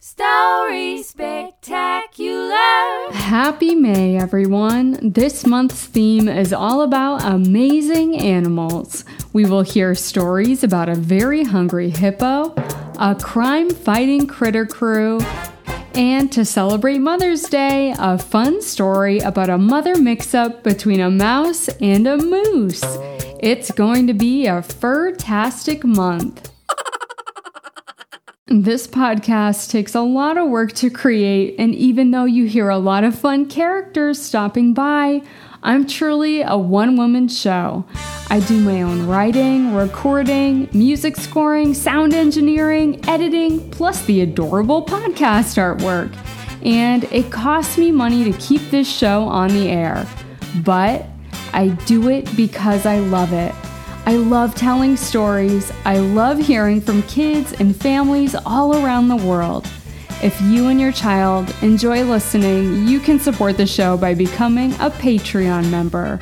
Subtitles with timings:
[0.00, 2.54] Story Spectacular.
[3.10, 4.96] Happy May, everyone.
[5.02, 9.04] This month's theme is all about amazing animals.
[9.32, 12.54] We will hear stories about a very hungry hippo,
[13.00, 15.20] a crime fighting critter crew,
[15.94, 21.10] and to celebrate Mother's Day, a fun story about a mother mix up between a
[21.10, 22.84] mouse and a moose.
[23.40, 26.52] It's going to be a fur-tastic month.
[28.50, 32.78] This podcast takes a lot of work to create, and even though you hear a
[32.78, 35.20] lot of fun characters stopping by,
[35.62, 37.84] I'm truly a one woman show.
[38.30, 45.58] I do my own writing, recording, music scoring, sound engineering, editing, plus the adorable podcast
[45.58, 46.16] artwork.
[46.64, 50.06] And it costs me money to keep this show on the air.
[50.64, 51.04] But
[51.52, 53.54] I do it because I love it.
[54.08, 55.70] I love telling stories.
[55.84, 59.68] I love hearing from kids and families all around the world.
[60.22, 64.88] If you and your child enjoy listening, you can support the show by becoming a
[64.88, 66.18] Patreon member.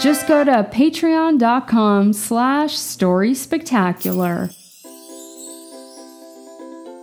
[0.00, 4.52] Just go to patreon.com slash storyspectacular.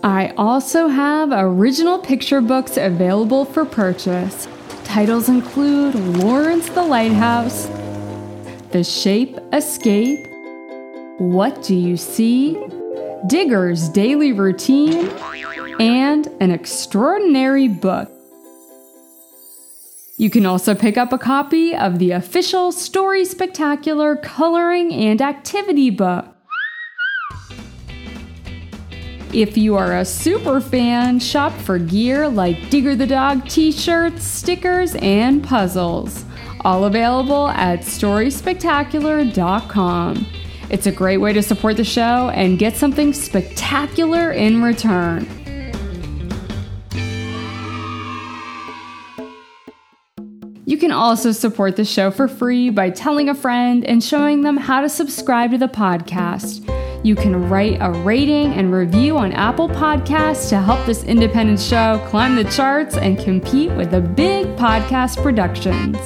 [0.04, 4.50] I also have original picture books available for purchase.
[4.84, 7.70] Titles include Lawrence the Lighthouse,
[8.72, 10.28] the Shape Escape,
[11.18, 12.64] What Do You See,
[13.28, 15.10] Digger's Daily Routine,
[15.80, 18.12] and An Extraordinary Book.
[20.18, 25.90] You can also pick up a copy of the official Story Spectacular coloring and activity
[25.90, 26.28] book.
[29.34, 34.24] If you are a super fan, shop for gear like Digger the Dog t shirts,
[34.24, 36.26] stickers, and puzzles
[36.62, 40.28] all available at StorySpectacular.com.
[40.70, 45.28] It's a great way to support the show and get something spectacular in return.
[50.70, 54.56] You can also support the show for free by telling a friend and showing them
[54.56, 56.64] how to subscribe to the podcast.
[57.04, 62.00] You can write a rating and review on Apple Podcasts to help this independent show
[62.10, 65.98] climb the charts and compete with the big podcast productions.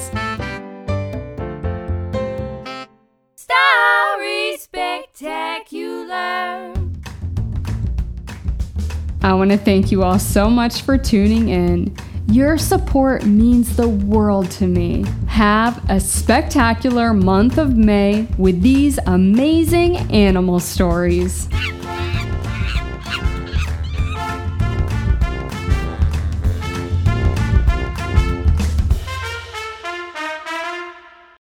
[9.24, 11.96] I want to thank you all so much for tuning in.
[12.28, 15.06] Your support means the world to me.
[15.28, 21.48] Have a spectacular month of May with these amazing animal stories.